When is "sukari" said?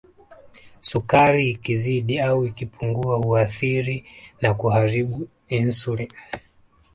0.81-1.47